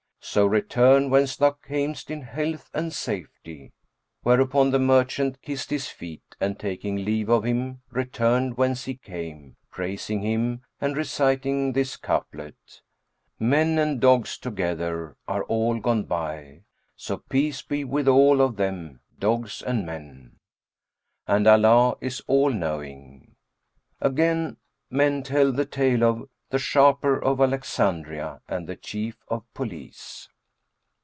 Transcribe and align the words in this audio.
So 0.23 0.45
return 0.45 1.09
whence 1.09 1.35
thou 1.35 1.51
camest 1.65 2.11
in 2.11 2.21
health 2.21 2.69
and 2.75 2.93
safety."[FN#395] 2.93 3.71
Whereupon 4.21 4.69
the 4.69 4.77
merchant 4.79 5.41
kissed 5.41 5.71
his 5.71 5.87
feet 5.89 6.21
and 6.39 6.59
taking 6.59 6.97
leave 7.03 7.27
of 7.27 7.43
him, 7.43 7.81
returned 7.89 8.55
whence 8.55 8.85
he 8.85 8.95
came, 8.95 9.57
praising 9.71 10.21
him 10.21 10.61
and 10.79 10.95
reciting 10.95 11.73
this 11.73 11.97
couplet, 11.97 12.81
"Men 13.39 13.79
and 13.79 13.99
dogs 13.99 14.37
together 14.37 15.17
are 15.27 15.43
all 15.45 15.79
gone 15.79 16.03
by, 16.03 16.61
* 16.79 16.87
So 16.95 17.17
peace 17.17 17.63
be 17.63 17.83
with 17.83 18.07
all 18.07 18.41
of 18.41 18.57
them! 18.57 18.99
dogs 19.19 19.63
and 19.63 19.87
men!' 19.87 20.37
And 21.27 21.47
Allah 21.47 21.97
is 21.99 22.21
All 22.27 22.51
knowing! 22.53 23.35
Again 23.99 24.57
men 24.89 25.23
tell 25.23 25.51
the 25.51 25.65
tale 25.65 26.03
of 26.03 26.29
THE 26.51 26.59
SHARPER 26.59 27.17
OF 27.23 27.39
ALEXANDRIA 27.39 28.41
AND 28.49 28.67
THE 28.67 28.75
CHIEF 28.75 29.23
OF 29.29 29.45
POLICE. 29.53 30.27